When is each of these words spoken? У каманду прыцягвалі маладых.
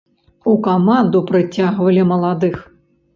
У 0.53 0.53
каманду 0.67 1.21
прыцягвалі 1.31 2.07
маладых. 2.13 2.57